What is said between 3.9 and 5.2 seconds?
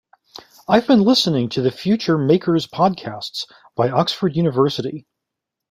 Oxford University.